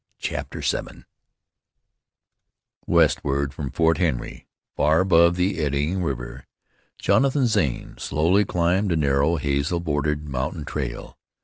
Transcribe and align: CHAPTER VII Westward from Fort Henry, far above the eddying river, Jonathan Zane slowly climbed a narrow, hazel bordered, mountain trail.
CHAPTER 0.17 0.61
VII 0.61 1.03
Westward 2.87 3.53
from 3.53 3.69
Fort 3.69 3.99
Henry, 3.99 4.47
far 4.75 5.01
above 5.01 5.35
the 5.35 5.59
eddying 5.59 6.01
river, 6.01 6.47
Jonathan 6.97 7.45
Zane 7.45 7.99
slowly 7.99 8.43
climbed 8.43 8.91
a 8.91 8.95
narrow, 8.95 9.35
hazel 9.35 9.79
bordered, 9.79 10.27
mountain 10.27 10.65
trail. 10.65 11.19